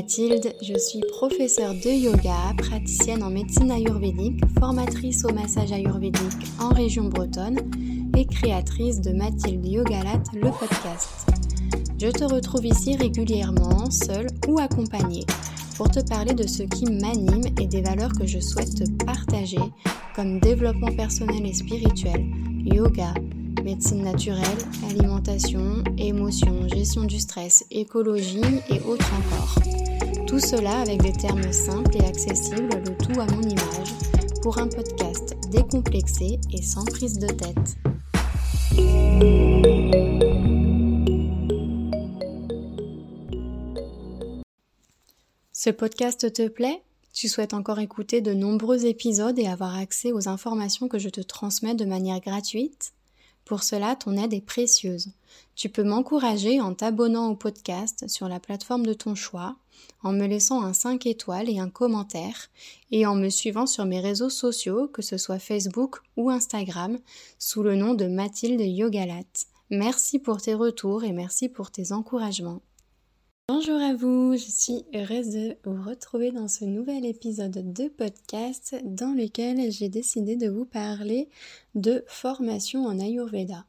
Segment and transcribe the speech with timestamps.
[0.00, 6.70] Mathilde, je suis professeure de yoga, praticienne en médecine ayurvédique, formatrice au massage ayurvédique en
[6.70, 7.58] région bretonne
[8.16, 11.26] et créatrice de Mathilde Yogalat, le podcast.
[12.00, 15.26] Je te retrouve ici régulièrement, seule ou accompagnée,
[15.76, 19.60] pour te parler de ce qui m'anime et des valeurs que je souhaite te partager,
[20.16, 22.24] comme développement personnel et spirituel,
[22.64, 23.12] yoga,
[23.62, 30.26] médecine naturelle, alimentation, émotions, gestion du stress, écologie et autres encore.
[30.26, 33.92] Tout cela avec des termes simples et accessibles, le tout à mon image,
[34.42, 37.76] pour un podcast décomplexé et sans prise de tête.
[45.52, 46.82] Ce podcast te plaît?
[47.12, 51.20] Tu souhaites encore écouter de nombreux épisodes et avoir accès aux informations que je te
[51.20, 52.92] transmets de manière gratuite?
[53.50, 55.08] Pour cela, ton aide est précieuse.
[55.56, 59.56] Tu peux m'encourager en t'abonnant au podcast sur la plateforme de ton choix,
[60.04, 62.48] en me laissant un 5 étoiles et un commentaire,
[62.92, 67.00] et en me suivant sur mes réseaux sociaux, que ce soit Facebook ou Instagram,
[67.40, 69.24] sous le nom de Mathilde Yogalat.
[69.68, 72.62] Merci pour tes retours et merci pour tes encouragements.
[73.52, 78.76] Bonjour à vous, je suis heureuse de vous retrouver dans ce nouvel épisode de podcast
[78.84, 81.28] dans lequel j'ai décidé de vous parler
[81.74, 83.64] de formation en Ayurveda.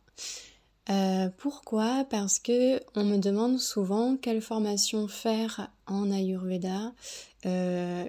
[0.92, 2.06] Euh, pourquoi?
[2.12, 6.94] Parce que on me demande souvent quelle formation faire en Ayurveda.
[7.48, 8.06] Euh,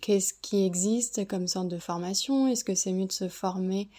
[0.00, 2.48] qu'est-ce qui existe comme sorte de formation?
[2.48, 3.90] Est-ce que c'est mieux de se former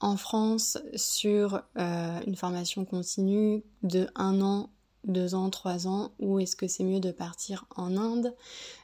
[0.00, 4.70] en France sur euh, une formation continue de un an
[5.06, 8.34] deux ans, trois ans, ou est-ce que c'est mieux de partir en Inde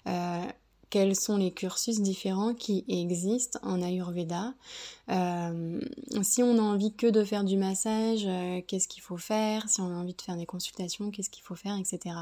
[0.06, 0.45] euh,
[0.91, 4.55] Quels sont les cursus différents qui existent en Ayurveda
[5.11, 5.81] euh,
[6.22, 9.81] Si on a envie que de faire du massage, euh, qu'est-ce qu'il faut faire Si
[9.81, 12.15] on a envie de faire des consultations, qu'est-ce qu'il faut faire, etc.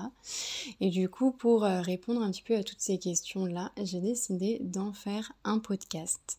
[0.80, 4.92] Et du coup, pour répondre un petit peu à toutes ces questions-là, j'ai décidé d'en
[4.92, 6.38] faire un podcast.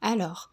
[0.00, 0.50] Alors,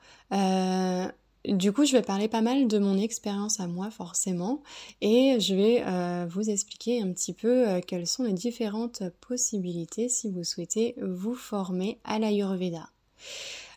[1.48, 4.62] du coup, je vais parler pas mal de mon expérience à moi forcément
[5.02, 10.10] et je vais euh, vous expliquer un petit peu euh, quelles sont les différentes possibilités
[10.10, 12.90] si vous souhaitez vous former à l'Ayurveda.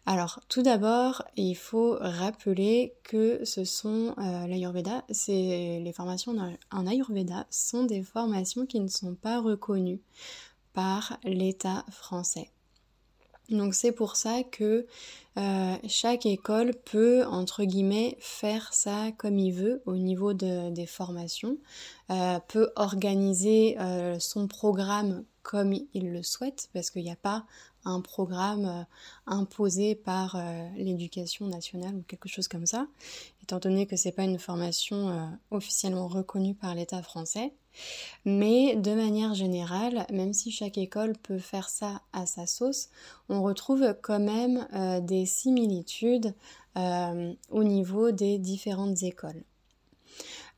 [0.05, 6.35] Alors, tout d'abord, il faut rappeler que ce sont euh, l'Ayurveda, c'est les formations
[6.73, 10.01] en Ayurveda sont des formations qui ne sont pas reconnues
[10.73, 12.52] par l'État français.
[13.51, 14.87] Donc c'est pour ça que
[15.39, 21.57] euh, chaque école peut, entre guillemets, faire ça comme il veut au niveau des formations,
[22.11, 27.45] euh, peut organiser euh, son programme comme il le souhaite, parce qu'il n'y a pas
[27.85, 28.87] un programme
[29.27, 30.37] imposé par
[30.77, 32.87] l'éducation nationale ou quelque chose comme ça,
[33.43, 37.53] étant donné que c'est pas une formation officiellement reconnue par l'État français.
[38.25, 42.89] Mais de manière générale, même si chaque école peut faire ça à sa sauce,
[43.29, 46.35] on retrouve quand même euh, des similitudes
[46.77, 49.43] euh, au niveau des différentes écoles.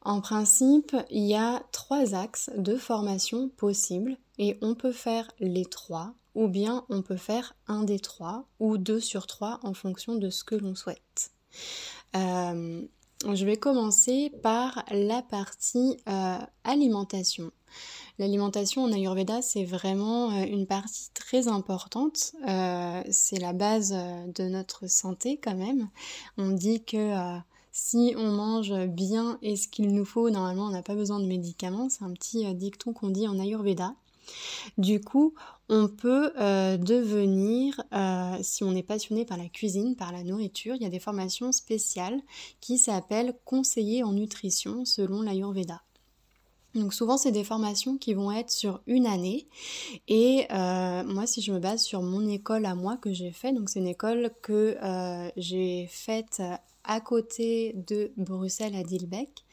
[0.03, 5.65] En principe, il y a trois axes de formation possibles et on peut faire les
[5.65, 10.17] trois ou bien on peut faire un des trois ou deux sur trois en fonction
[10.17, 11.33] de ce que l'on souhaite.
[12.17, 12.83] Euh,
[13.33, 17.51] je vais commencer par la partie euh, alimentation.
[18.19, 22.33] L'alimentation en Ayurveda, c'est vraiment euh, une partie très importante.
[23.11, 25.89] C'est la base de notre santé quand même.
[26.37, 27.13] On dit que
[27.73, 31.27] si on mange bien et ce qu'il nous faut, normalement on n'a pas besoin de
[31.27, 31.89] médicaments.
[31.89, 33.95] C'est un petit dicton qu'on dit en Ayurveda.
[34.79, 35.35] Du coup,
[35.69, 40.75] on peut euh, devenir, euh, si on est passionné par la cuisine, par la nourriture,
[40.75, 42.21] il y a des formations spéciales
[42.61, 45.83] qui s'appellent conseiller en nutrition selon l'Ayurveda.
[46.75, 49.47] Donc souvent c'est des formations qui vont être sur une année
[50.09, 53.53] et euh, moi si je me base sur mon école à moi que j'ai fait,
[53.53, 54.77] donc c'est une école que
[55.37, 56.43] j'ai faite
[56.83, 59.45] à côté de Bruxelles à Dilbeek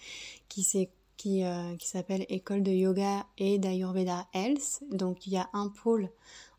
[0.50, 0.90] qui s'est
[1.28, 4.82] euh, qui, s'appelle École de Yoga et d'Ayurveda Health.
[4.92, 6.10] Donc il y a un pôle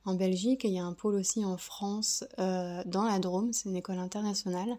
[0.04, 3.68] en Belgique il y a un pôle aussi en France euh, dans la Drôme, c'est
[3.68, 4.76] une école internationale.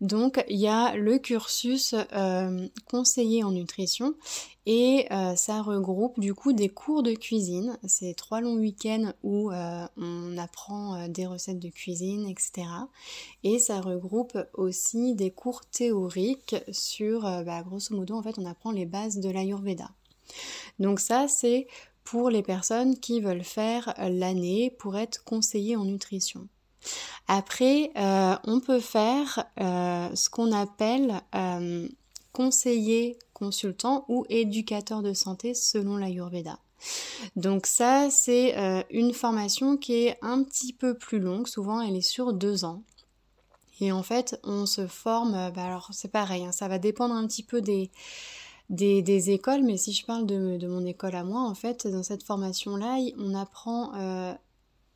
[0.00, 4.14] Donc il y a le cursus euh, conseiller en nutrition
[4.66, 7.78] et euh, ça regroupe du coup des cours de cuisine.
[7.86, 12.66] C'est trois longs week-ends où on apprend des recettes de cuisine, etc.
[13.42, 18.70] Et ça regroupe aussi des cours théoriques sur, bah, grosso modo, en fait, on apprend
[18.70, 19.90] les bases de l'Ayurveda.
[20.78, 21.66] Donc ça, c'est
[22.10, 26.48] pour les personnes qui veulent faire l'année pour être conseillées en nutrition.
[27.28, 31.88] Après, euh, on peut faire euh, ce qu'on appelle euh,
[32.32, 36.58] conseiller consultant ou éducateur de santé selon l'Ayurveda.
[37.36, 41.94] Donc ça, c'est euh, une formation qui est un petit peu plus longue, souvent elle
[41.94, 42.82] est sur deux ans.
[43.80, 47.14] Et en fait, on se forme, euh, bah alors c'est pareil, hein, ça va dépendre
[47.14, 47.90] un petit peu des,
[48.70, 52.22] des, écoles, mais si je parle de, mon école à moi, en fait, dans cette
[52.22, 54.32] formation-là, on apprend, euh,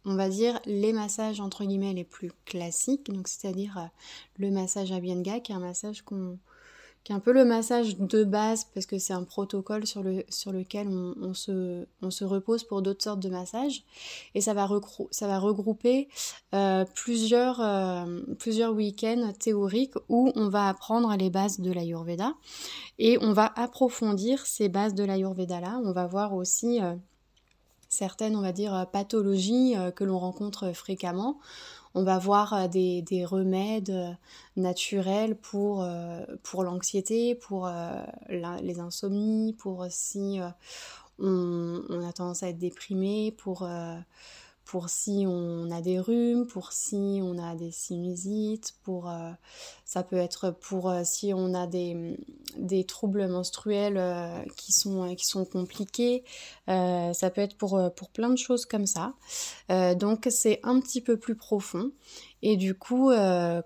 [0.04, 3.90] on va dire, les massages entre guillemets les plus classiques, donc c'est-à-dire
[4.38, 6.38] le massage à Bienga, qui est un massage qu'on
[7.04, 10.24] qui est un peu le massage de base parce que c'est un protocole sur, le,
[10.30, 13.84] sur lequel on, se, on se repose pour d'autres sortes de massages.
[14.34, 14.66] Et ça va,
[15.10, 16.08] ça va regrouper
[16.54, 22.32] euh, plusieurs, euh, plusieurs week-ends théoriques où on va apprendre les bases de l'Ayurveda
[22.98, 25.80] et on va approfondir ces bases de l'Ayurveda là.
[25.84, 26.94] On va voir aussi euh,
[27.90, 31.38] certaines, on va dire, pathologies que l'on rencontre fréquemment
[31.94, 34.12] on va voir euh, des, remèdes euh,
[34.56, 37.70] naturels pour, euh, pour l'anxiété, pour
[38.28, 40.40] les insomnies, pour si
[41.18, 43.68] on, a tendance à être déprimé, pour
[44.64, 49.30] pour si on a des rhumes, pour si on a des sinusites, pour euh,
[49.84, 52.16] ça peut être pour euh, si on a des,
[52.56, 56.24] des troubles menstruels euh, qui, sont, qui sont compliqués,
[56.66, 59.14] ça peut être pour, pour plein de choses comme ça.
[59.68, 61.90] donc c'est un petit peu plus profond.
[62.42, 63.10] Et du coup,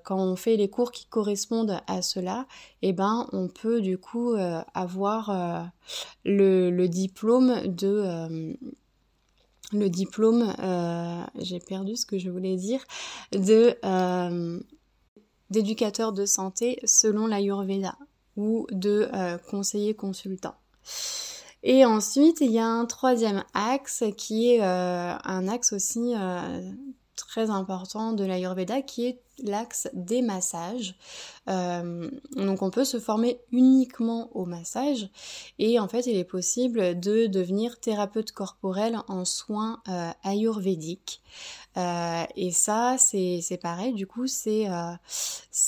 [0.05, 2.47] quand on fait les cours qui correspondent à cela,
[2.83, 4.35] eh ben, on peut du coup
[4.75, 5.71] avoir
[6.25, 8.57] le, le, diplôme de
[9.73, 12.81] le diplôme, euh, j'ai perdu ce que je voulais dire,
[13.33, 14.61] de euh,
[15.51, 17.97] d'éducateur de santé selon l'Ayurveda
[18.37, 20.55] ou de euh, conseiller consultant.
[21.63, 26.15] Et ensuite, il y a un troisième axe qui est un axe aussi
[27.27, 30.95] très important de l'Ayurveda qui est l'axe des massages.
[31.49, 35.09] Euh, donc on peut se former uniquement au massage
[35.59, 41.23] et en fait il est possible de devenir thérapeute corporel en soins euh, ayurvédiques.
[41.77, 44.67] Euh, et ça c'est pareil, du coup c'est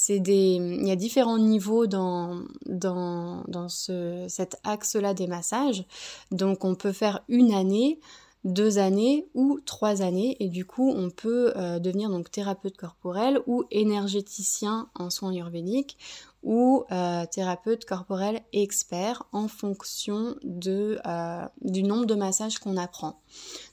[0.09, 5.85] des il y a différents niveaux dans dans dans ce cet axe là des massages.
[6.31, 8.01] Donc on peut faire une année
[8.45, 13.41] deux années ou trois années et du coup on peut euh, devenir donc thérapeute corporel
[13.47, 15.99] ou énergéticien en soins ayurvédiques
[16.43, 23.21] ou euh, thérapeute corporel expert en fonction de, euh, du nombre de massages qu'on apprend.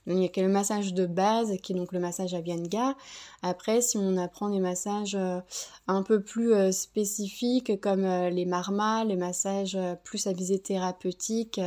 [0.07, 2.95] Donc, il y a le massage de base qui est donc le massage à Vienga.
[3.43, 5.39] Après, si on apprend des massages euh,
[5.87, 11.61] un peu plus spécifiques comme les marmas, les massages plus à visée thérapeutique,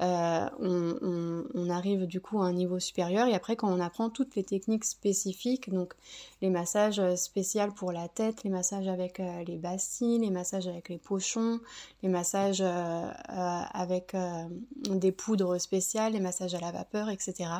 [0.00, 3.28] on, arrive du coup à un niveau supérieur.
[3.28, 5.94] Et après, quand on apprend toutes les techniques spécifiques, donc
[6.42, 10.98] les massages spéciaux pour la tête, les massages avec les bassines, les massages avec les
[10.98, 11.60] pochons,
[12.02, 14.44] les massages euh, euh, avec euh,
[14.90, 17.50] des poudres spéciales, les massages à la vapeur, etc.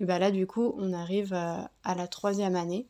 [0.00, 2.86] Et bien là, du coup, on arrive à la troisième année.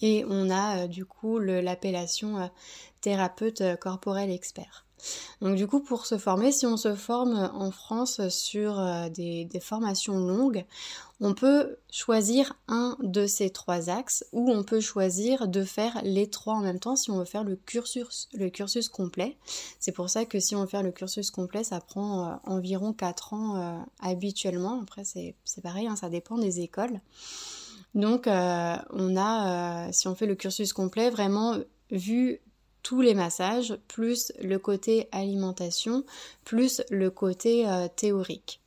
[0.00, 2.50] Et on a du coup l'appellation
[3.00, 4.87] thérapeute corporel expert.
[5.40, 9.48] Donc du coup, pour se former, si on se forme en France sur euh, des,
[9.60, 10.64] formations longues,
[11.20, 16.28] on peut choisir un de ces trois axes ou on peut choisir de faire les
[16.30, 19.36] trois en même temps si on veut faire le cursus, le cursus complet.
[19.80, 22.92] C'est pour ça que si on veut faire le cursus complet, ça prend euh, environ
[22.92, 24.80] 4 ans euh, habituellement.
[24.80, 27.00] Après, c'est pareil, hein, ça dépend des écoles.
[27.94, 31.56] Donc, on a, si on fait le cursus complet, vraiment
[31.90, 32.40] vu
[32.82, 36.04] tous les massages, plus le côté alimentation,
[36.44, 38.60] plus le côté euh, théorique.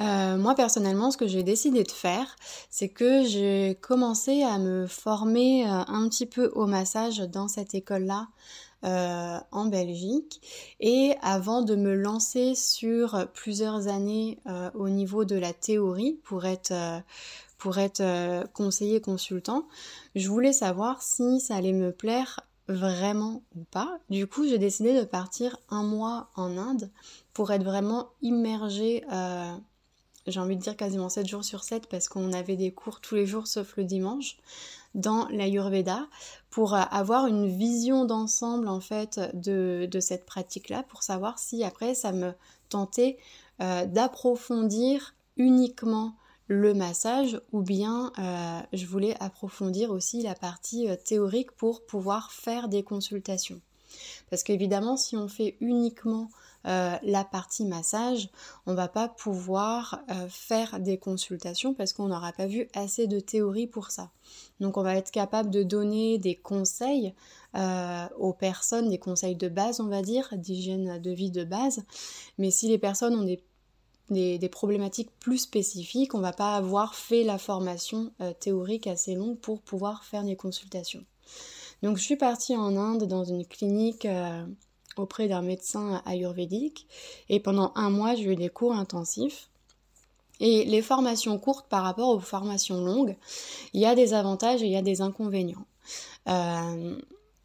[0.00, 2.36] Euh, moi personnellement, ce que j'ai décidé de faire,
[2.70, 7.74] c'est que j'ai commencé à me former euh, un petit peu au massage dans cette
[7.74, 8.28] école-là
[8.82, 10.40] en Belgique.
[10.78, 14.38] Et avant de me lancer sur plusieurs années
[14.74, 16.72] au niveau de la théorie pour être
[17.58, 19.66] pour être conseiller consultant,
[20.14, 23.98] je voulais savoir si ça allait me plaire vraiment ou pas.
[24.10, 26.90] Du coup, j'ai décidé de partir un mois en Inde
[27.32, 29.56] pour être vraiment immergée, euh,
[30.26, 33.14] j'ai envie de dire quasiment 7 jours sur 7 parce qu'on avait des cours tous
[33.14, 34.36] les jours sauf le dimanche
[34.94, 36.06] dans l'Ayurveda
[36.50, 41.94] pour euh, avoir une vision d'ensemble en fait de, cette pratique-là pour savoir si après
[41.94, 42.32] ça me
[42.68, 43.18] tentait
[43.60, 46.16] euh, d'approfondir uniquement
[46.48, 52.30] le massage ou bien euh, je voulais approfondir aussi la partie euh, théorique pour pouvoir
[52.32, 53.60] faire des consultations.
[54.30, 56.28] Parce qu'évidemment, si on fait uniquement
[56.66, 58.28] euh, la partie massage,
[58.66, 63.68] on va pas pouvoir faire des consultations parce qu'on n'aura pas vu assez de théorie
[63.68, 64.10] pour ça.
[64.60, 67.14] Donc on va être capable de donner des conseils
[68.18, 71.84] aux personnes des conseils de base, on va dire, d'hygiène de vie de base.
[72.36, 73.42] Mais si les personnes ont des
[74.10, 79.60] des, problématiques plus spécifiques, on va pas avoir fait la formation théorique assez longue pour
[79.60, 81.04] pouvoir faire des consultations.
[81.82, 84.06] Donc je suis partie en Inde dans une clinique
[84.96, 86.86] auprès d'un médecin ayurvédique
[87.28, 89.50] et pendant un mois j'ai eu des cours intensifs.
[90.40, 93.16] Et les formations courtes par rapport aux formations longues,
[93.72, 95.64] il y a des avantages et il y a des inconvénients.
[96.28, 96.96] Euh,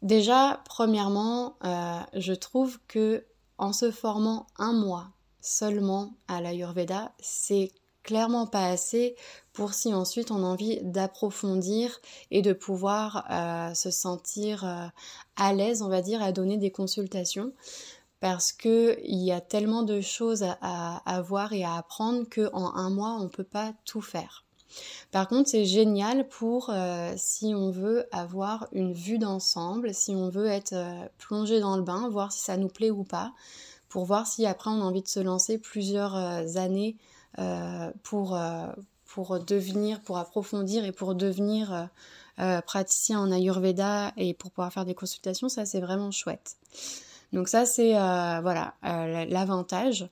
[0.02, 3.24] déjà, premièrement, euh, je trouve que
[3.58, 5.08] en se formant un mois
[5.42, 7.70] seulement à l'Ayurveda, c'est
[8.02, 9.14] clairement pas assez
[9.52, 14.90] pour si ensuite on a envie d'approfondir et de pouvoir euh, se sentir
[15.36, 17.52] à l'aise, on va dire, à donner des consultations
[18.22, 23.16] parce qu'il y a tellement de choses à, voir et à apprendre qu'en un mois,
[23.18, 24.44] on ne peut pas tout faire.
[25.10, 30.28] Par contre, c'est génial pour euh, si on veut avoir une vue d'ensemble, si on
[30.28, 33.32] veut être euh, plongé dans le bain, voir si ça nous plaît ou pas,
[33.92, 36.96] pour voir si après on a envie de se lancer plusieurs euh, années
[38.02, 38.38] pour,
[39.06, 41.88] pour devenir, pour approfondir et pour devenir
[42.66, 46.58] praticien en Ayurveda et pour pouvoir faire des consultations, ça c'est vraiment chouette.
[47.32, 50.06] Donc ça c'est euh, voilà euh, l'avantage.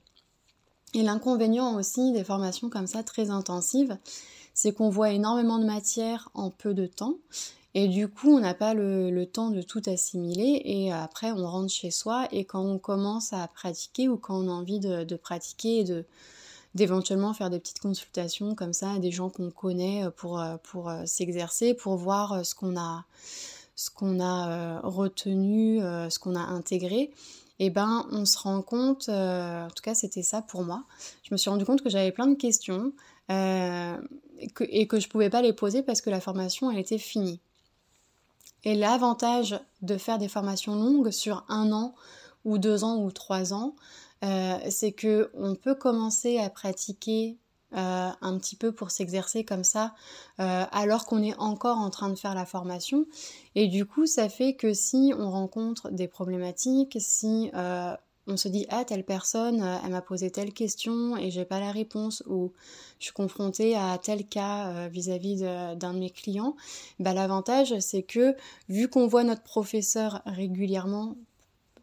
[0.93, 3.97] Et l'inconvénient aussi des formations comme ça très intensives,
[4.55, 7.17] c'est qu'on voit énormément de matière en peu de temps.
[7.75, 10.61] Et du coup, on n'a pas le, temps de tout assimiler.
[10.65, 12.27] Et après, on rentre chez soi.
[12.33, 16.05] Et quand on commence à pratiquer ou quand on a envie de, pratiquer et de
[16.77, 21.75] d'éventuellement faire des petites consultations comme ça à des gens qu'on connaît pour, pour s'exercer,
[21.75, 23.07] pour voir ce qu'on a,
[23.81, 27.11] ce qu'on a euh, retenu, euh, ce qu'on a intégré,
[27.59, 30.85] et eh ben on se rend compte, euh, en tout cas c'était ça pour moi,
[31.23, 32.93] je me suis rendu compte que j'avais plein de questions
[34.41, 37.41] et que je pouvais pas les poser parce que la formation elle était finie.
[38.65, 41.95] Et l'avantage de faire des formations longues sur un an
[42.45, 43.75] ou deux ans ou trois ans,
[44.23, 47.39] c'est que on peut commencer à pratiquer
[47.77, 49.95] euh, un petit peu pour s'exercer comme ça
[50.41, 53.07] euh, alors qu'on est encore en train de faire la formation.
[53.55, 57.95] Et du coup, ça fait que si on rencontre des problématiques, si euh,
[58.27, 61.73] on se dit ah telle personne elle m'a posé telle question et j'ai pas la
[61.73, 62.23] réponse.
[62.27, 62.53] Ou
[62.99, 66.55] je suis confrontée à tel cas vis-à-vis d'un de, mes clients,
[66.99, 68.37] bah, l'avantage c'est que
[68.69, 71.17] vu qu'on voit notre professeur régulièrement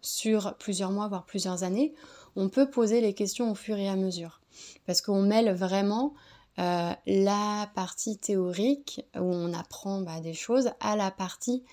[0.02, 1.94] sur plusieurs mois voire plusieurs années,
[2.36, 4.42] on peut poser les questions au fur et à mesure.
[4.86, 6.14] Parce qu'on mêle vraiment
[6.60, 11.64] euh, la partie théorique où on apprend bah, des choses à la partie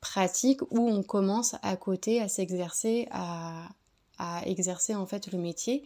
[0.00, 3.68] pratique où on commence à côté à s'exercer, à,
[4.18, 5.84] à, exercer en fait le métier.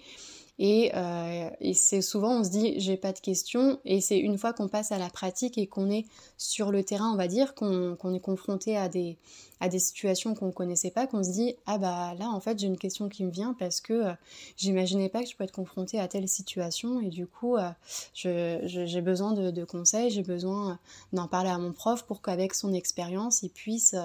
[0.61, 3.81] Euh, et, c'est souvent, on se dit, j'ai pas de questions.
[3.85, 6.05] Et c'est une fois qu'on passe à la pratique et qu'on est
[6.37, 9.17] sur le terrain, on va dire, qu'on est confronté à des,
[9.61, 12.67] à des situations qu'on connaissait pas, qu'on se dit, ah bah là, en fait, j'ai
[12.67, 14.13] une question qui me vient parce que euh,
[14.57, 17.01] j'imaginais pas que je pouvais être confrontée à telle situation.
[17.01, 17.71] Et du coup, euh,
[18.15, 20.79] j'ai besoin de, conseils, j'ai besoin
[21.13, 23.97] d'en parler à mon prof pour qu'avec son expérience, il puisse,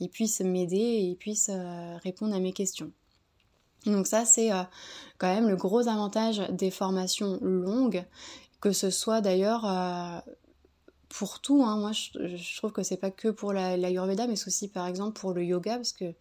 [0.00, 1.50] il puisse m'aider et il puisse
[2.02, 2.90] répondre à mes questions.
[3.86, 4.62] Donc ça, c'est euh,
[5.18, 8.04] quand même le gros avantage des formations longues,
[8.60, 10.18] que ce soit d'ailleurs euh,
[11.08, 11.64] pour tout.
[11.64, 11.76] Hein.
[11.76, 15.32] Moi, je, trouve que c'est pas que pour l'Ayurveda, mais c'est aussi par exemple pour
[15.32, 16.14] le yoga, parce que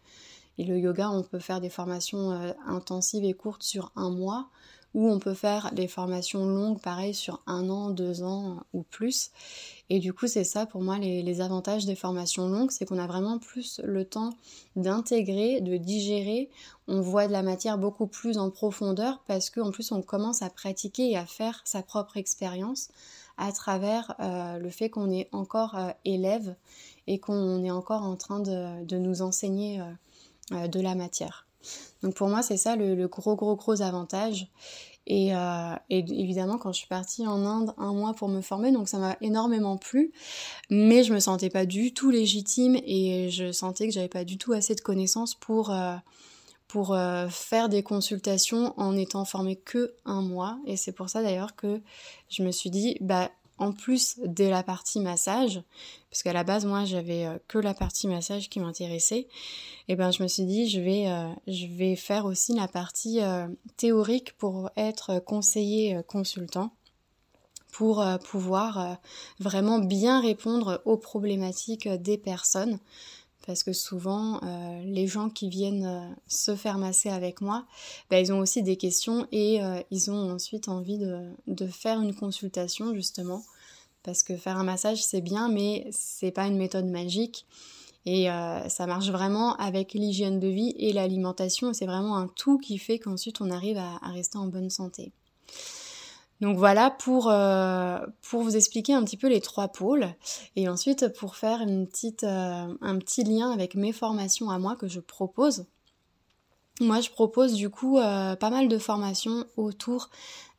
[0.58, 4.50] le yoga, on peut faire des formations euh, intensives et courtes sur un mois
[4.94, 9.32] ou on peut faire des formations longues, pareil, sur un an, deux ans ou plus.
[9.94, 13.08] Et du coup, c'est ça pour moi les, avantages des formations longues, c'est qu'on a
[13.08, 14.30] vraiment plus le temps
[14.78, 16.50] d'intégrer, de digérer.
[16.88, 20.50] On voit de la matière beaucoup plus en profondeur parce qu'en plus, on commence à
[20.50, 22.88] pratiquer et à faire sa propre expérience
[23.36, 26.56] à travers euh, le fait qu'on est encore euh, élève
[27.08, 29.82] et qu'on est encore en train de, nous enseigner
[30.54, 31.48] euh, de la matière.
[32.02, 34.48] Donc pour moi, c'est ça le, gros, gros, gros avantage.
[35.10, 38.88] Euh, et, évidemment, quand je suis partie en Inde un mois pour me former, donc
[38.88, 40.12] ça m'a énormément plu,
[40.70, 44.38] mais je me sentais pas du tout légitime et je sentais que j'avais pas du
[44.38, 45.96] tout assez de connaissances pour, euh,
[46.76, 50.60] euh, faire des consultations en étant formée que un mois.
[50.66, 51.82] Et c'est pour ça d'ailleurs que
[52.30, 53.30] je me suis dit, bah
[53.62, 55.62] en plus de la partie massage,
[56.10, 59.28] parce qu'à la base moi j'avais euh, que la partie massage qui m'intéressait,
[59.88, 64.36] et ben je me suis dit je vais euh, faire aussi la partie euh, théorique
[64.38, 66.74] pour être conseiller consultant
[67.72, 68.98] pour pouvoir
[69.40, 72.80] vraiment bien répondre aux problématiques des personnes
[73.46, 77.66] parce que souvent euh, les gens qui viennent euh, se faire masser avec moi,
[78.10, 82.14] bah, ils ont aussi des questions et euh, ils ont ensuite envie de, faire une
[82.14, 83.44] consultation justement
[84.04, 87.46] parce que faire un massage c'est bien mais c'est pas une méthode magique
[88.06, 88.28] Et
[88.68, 91.72] ça marche vraiment avec l'hygiène de vie et l'alimentation.
[91.72, 95.12] C'est vraiment un tout qui fait qu'ensuite on arrive à rester en bonne santé.
[96.42, 100.08] Donc voilà pour, euh, pour vous expliquer un petit peu les trois pôles
[100.56, 105.00] et ensuite pour faire euh, un petit lien avec mes formations à moi que je
[105.00, 105.66] propose.
[106.80, 110.10] Moi je propose du coup euh, pas mal de formations autour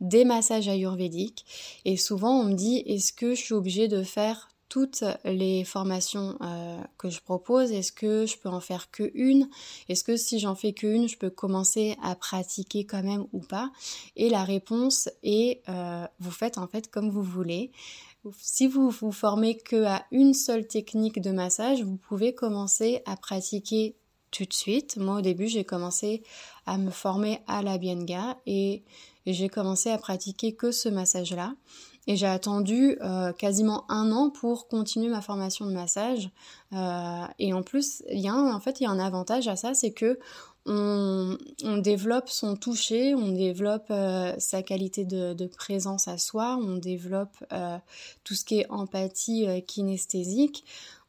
[0.01, 1.45] des massages ayurvédiques
[1.85, 6.39] et souvent on me dit est-ce que je suis obligée de faire toutes les formations
[6.41, 9.51] euh, que je propose Est-ce que je peux en faire que une?
[9.91, 13.41] Est-ce que si j'en fais que une, je peux commencer à pratiquer quand même ou
[13.41, 13.71] pas?
[14.17, 17.71] Et la réponse est euh, vous faites en fait comme vous voulez.
[18.39, 23.19] Si vous vous formez que à une seule technique de massage, vous pouvez commencer à
[23.19, 23.95] pratiquer
[24.31, 24.97] tout de suite.
[24.97, 26.23] Moi au début, j'ai commencé
[26.65, 28.85] à me former à la Bienga et
[29.27, 31.57] j'ai commencé à pratiquer que ce massage-là.
[32.07, 36.31] Et j'ai attendu euh, quasiment un an pour continuer ma formation de massage.
[36.73, 39.47] Euh, et en plus, il y a un, en fait, il y a un avantage
[39.47, 40.19] à ça, c'est que
[40.65, 41.37] on,
[41.79, 47.37] développe son toucher, on développe euh, sa qualité de, de, présence à soi, on développe
[48.23, 50.65] tout ce qui est empathie kinesthésique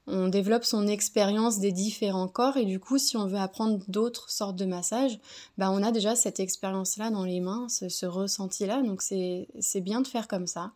[0.07, 4.29] on développe son expérience des différents corps et du coup si on veut apprendre d'autres
[4.29, 5.19] sortes de massages,
[5.57, 10.07] bah on a déjà cette expérience-là dans les mains, ce, ressenti-là, donc c'est bien de
[10.07, 10.72] faire comme ça.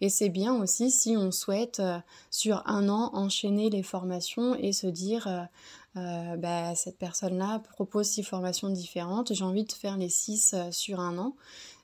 [0.00, 1.98] Et c'est bien aussi si on souhaite euh,
[2.30, 5.42] sur un an enchaîner les formations et se dire euh,
[5.96, 11.00] euh, bah, cette personne-là propose six formations différentes, j'ai envie de faire les six sur
[11.00, 11.36] un an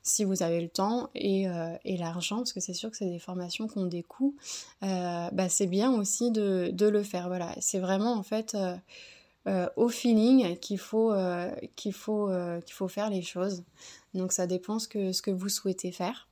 [0.02, 3.11] si vous avez le temps et, euh, et l'argent, parce que c'est sûr que c'est
[3.11, 4.35] des formations qui ont des coûts,
[4.83, 7.28] euh, bah c'est bien aussi de, le faire.
[7.28, 8.57] Voilà, c'est vraiment en fait
[9.47, 11.12] euh, au feeling qu'il faut,
[11.76, 12.30] qu'il faut,
[12.69, 13.62] faut faire les choses.
[14.14, 16.28] Donc ça dépend ce que, ce que vous souhaitez faire.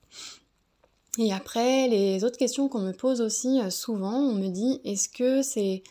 [1.19, 5.43] Et après, les autres questions qu'on me pose aussi souvent, on me dit est-ce que
[5.43, 5.83] c'est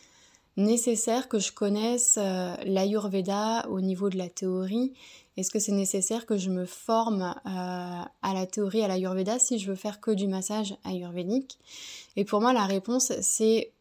[0.57, 2.17] nécessaire que je connaisse
[2.65, 4.93] l'Ayurveda au niveau de la théorie?
[5.37, 9.59] Est-ce que c'est nécessaire que je me forme euh, à la théorie, à l'Ayurveda, si
[9.59, 11.59] je veux faire que du massage ayurvédique?
[12.15, 13.71] Et pour moi, la réponse, c'est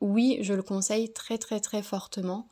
[0.00, 2.48] oui, je le conseille très très très fortement.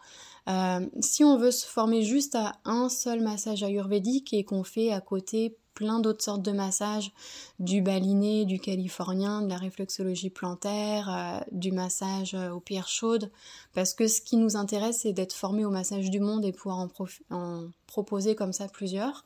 [0.49, 4.93] Euh, si on veut se former juste à un seul massage ayurvédique et qu'on fait
[4.93, 7.13] à côté plein d'autres sortes de massages,
[7.59, 13.31] du baliné, du californien, de la réflexologie plantaire, euh, du massage aux pierres chaudes,
[13.75, 16.89] parce que ce qui nous intéresse, c'est d'être formé au massage du monde et pouvoir
[17.31, 19.25] en, proposer comme ça plusieurs.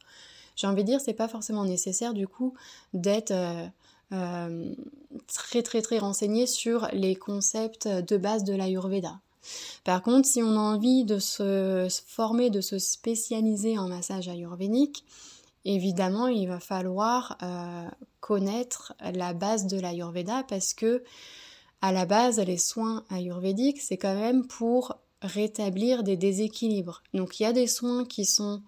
[0.56, 2.54] J'ai envie de dire, c'est pas forcément nécessaire du coup
[2.94, 3.66] d'être euh,
[4.12, 4.74] euh,
[5.26, 9.20] très très très renseigné sur les concepts de base de l'Ayurveda.
[9.84, 15.04] Par contre, si on a envie de se former, de se spécialiser en massage ayurvédique,
[15.66, 17.88] évidemment, il va falloir euh,
[18.20, 21.02] connaître la base de l'Ayurveda parce que,
[21.82, 27.02] à la base, les soins ayurvédiques, c'est quand même pour rétablir des déséquilibres.
[27.12, 28.62] Donc, il y a des soins qui sont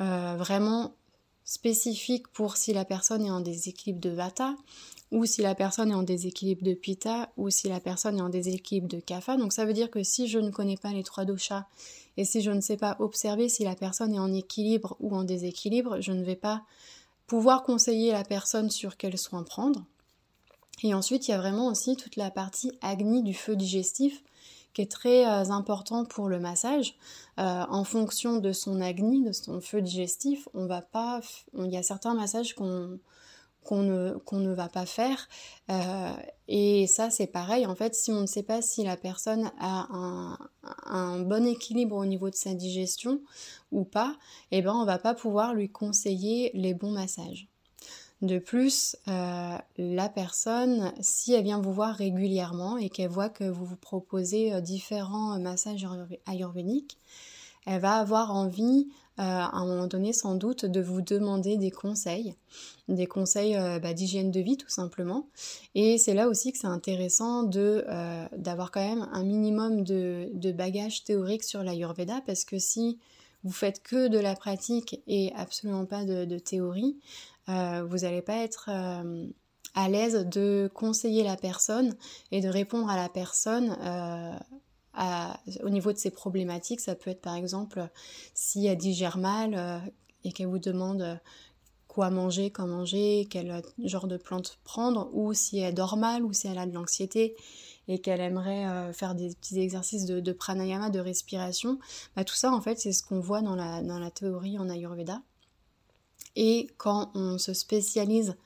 [0.00, 0.94] euh, vraiment
[1.44, 4.54] spécifiques pour si la personne est en déséquilibre de Vata
[5.10, 8.28] ou si la personne est en déséquilibre de Pitta ou si la personne est en
[8.28, 9.36] déséquilibre de Kapha.
[9.36, 11.64] Donc, ça veut dire que si je ne connais pas les trois doshas
[12.16, 15.24] et si je ne sais pas observer si la personne est en équilibre ou en
[15.24, 16.62] déséquilibre, je ne vais pas
[17.26, 19.84] pouvoir conseiller la personne sur quel soin prendre.
[20.82, 24.22] Et ensuite, il y a vraiment aussi toute la partie agni du feu digestif
[24.74, 26.94] qui est très euh, important pour le massage.
[27.38, 31.20] Euh, en fonction de son agni, de son feu digestif, on va pas.
[31.56, 32.98] Il y a certains massages qu'on
[33.68, 35.28] qu'on ne, va pas faire.
[35.70, 36.12] Euh,
[36.48, 39.86] et ça, c'est pareil, en fait, si on ne sait pas si la personne a
[39.90, 40.38] un,
[40.86, 43.20] un bon équilibre au niveau de sa digestion
[43.70, 44.16] ou pas,
[44.52, 47.46] eh ben, on va pas pouvoir lui conseiller les bons massages.
[48.22, 53.44] De plus, euh, la personne, si elle vient vous voir régulièrement et qu'elle voit que
[53.44, 55.86] vous vous proposez euh, différents massages
[56.26, 56.98] ayurvédiques,
[57.68, 61.70] elle va avoir envie euh, à un moment donné sans doute de vous demander des
[61.70, 62.34] conseils,
[62.88, 65.28] des conseils euh, bah, d'hygiène de vie tout simplement.
[65.74, 70.30] Et c'est là aussi que c'est intéressant de euh, d'avoir quand même un minimum de,
[70.32, 72.98] de bagages théoriques sur l'Ayurveda parce que si
[73.44, 76.98] vous faites que de la pratique et absolument pas de, théorie,
[77.46, 78.68] vous n'allez pas être
[79.74, 81.94] à l'aise de conseiller la personne
[82.32, 83.76] et de répondre à la personne
[85.62, 86.80] au niveau de ses problématiques.
[86.80, 87.88] Ça peut être par exemple
[88.34, 89.78] si elle digère mal euh,
[90.24, 91.14] et qu'elle vous demande euh,
[91.86, 96.32] quoi manger, quand manger, quel genre de plante prendre, ou si elle dort mal, ou
[96.32, 97.36] si elle a de l'anxiété
[97.88, 101.78] et qu'elle aimerait euh, faire des petits exercices de, pranayama, de respiration.
[102.14, 104.68] Bah, tout ça, en fait, c'est ce qu'on voit dans la, dans la théorie en
[104.68, 105.22] Ayurveda.
[106.36, 108.36] Et quand on se spécialise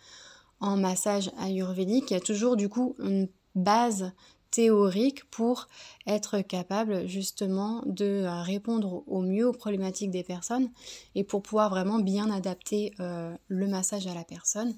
[0.60, 4.12] en massage ayurvédique, il y a toujours du coup une base
[4.52, 5.66] théorique pour
[6.06, 10.70] être capable justement de répondre au mieux aux problématiques des personnes
[11.16, 14.74] et pour pouvoir vraiment bien adapter le massage à la personne.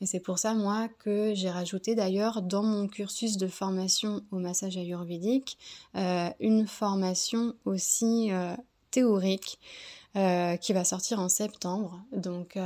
[0.00, 4.38] Et c'est pour ça, moi, que j'ai rajouté d'ailleurs dans mon cursus de formation au
[4.38, 5.56] massage ayurvédique
[5.96, 8.54] euh, une formation aussi euh,
[8.90, 9.58] théorique
[10.16, 12.00] euh, qui va sortir en septembre.
[12.12, 12.58] Donc,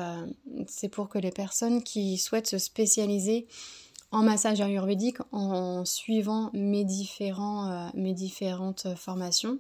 [0.66, 3.46] c'est pour que les personnes qui souhaitent se spécialiser
[4.12, 9.58] en massage ayurvédique en suivant mes, différents, mes différentes formations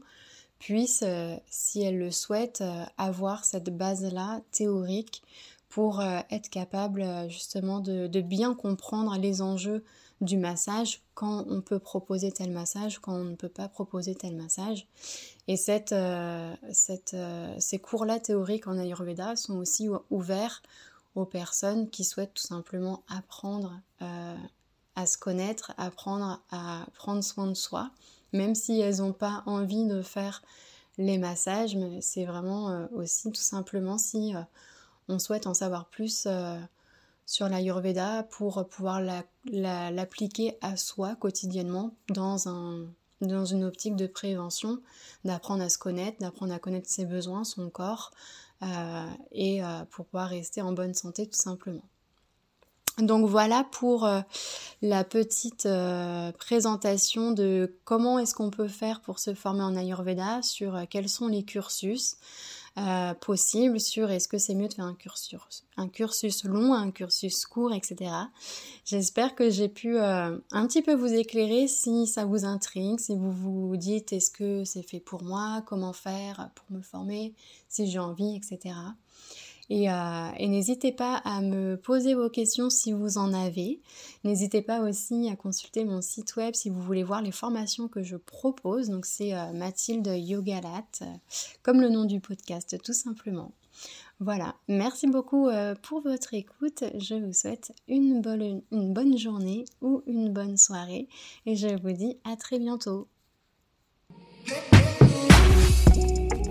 [0.58, 1.04] puissent,
[1.48, 2.64] si elles le souhaitent,
[2.98, 5.22] avoir cette base-là théorique
[5.70, 9.82] pour euh, être capable euh, justement de, bien comprendre les enjeux
[10.20, 14.36] du massage, quand on peut proposer tel massage, quand on ne peut pas proposer tel
[14.36, 14.86] massage.
[15.48, 17.16] Et cette, euh, cette,
[17.58, 20.60] ces cours-là théoriques en Ayurveda sont aussi ouverts
[21.14, 23.80] aux personnes qui souhaitent tout simplement apprendre
[24.96, 27.90] à se connaître, apprendre à prendre soin de soi,
[28.32, 30.42] même si elles n'ont pas envie de faire
[30.98, 34.34] les massages, mais c'est vraiment aussi tout simplement si
[35.10, 36.58] on souhaite en savoir plus euh,
[37.26, 39.00] sur l'Ayurveda pour pouvoir
[39.44, 42.86] l'appliquer à soi quotidiennement dans, un,
[43.20, 44.80] dans une optique de prévention,
[45.24, 48.12] d'apprendre à se connaître, d'apprendre à connaître ses besoins, son corps,
[48.62, 51.82] euh, et euh, pour pouvoir rester en bonne santé tout simplement.
[52.98, 54.06] Donc voilà pour
[54.82, 55.66] la petite
[56.38, 61.28] présentation de comment est-ce qu'on peut faire pour se former en Ayurveda, sur quels sont
[61.28, 62.16] les cursus.
[62.78, 66.92] Euh, possible sur est-ce que c'est mieux de faire un cursus, un cursus long, un
[66.92, 68.12] cursus court, etc.
[68.84, 73.16] J'espère que j'ai pu euh, un petit peu vous éclairer si ça vous intrigue, si
[73.16, 77.34] vous vous dites est-ce que c'est fait pour moi, comment faire pour me former,
[77.68, 78.76] si j'ai envie, etc.
[79.70, 83.80] Euh, et, n'hésitez pas à me poser vos questions si vous en avez.
[84.24, 88.02] N'hésitez pas aussi à consulter mon site web si vous voulez voir les formations que
[88.02, 88.88] je propose.
[88.88, 91.06] Donc c'est euh, Mathilde Yogalat, euh,
[91.62, 93.52] comme le nom du podcast tout simplement.
[94.18, 95.48] Voilà, merci beaucoup
[95.82, 96.84] pour votre écoute.
[96.98, 101.08] Je vous souhaite une bonne journée ou une bonne soirée
[101.46, 103.08] et je vous dis à très bientôt.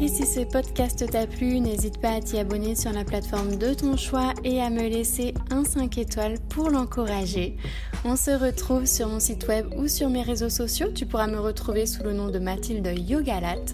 [0.02, 3.74] Et si ce podcast t'a plu, n'hésite pas à t'y abonner sur la plateforme de
[3.74, 7.58] ton choix et à me laisser un 5 étoiles pour l'encourager.
[8.06, 10.88] On se retrouve sur mon site web ou sur mes réseaux sociaux.
[10.96, 13.66] Tu pourras me retrouver sous le nom de Mathilde Yogalat.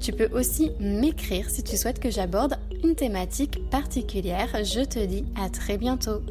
[0.00, 4.48] Tu peux aussi m'écrire si tu souhaites que j'aborde une thématique particulière.
[4.64, 6.22] Je te dis à très bientôt.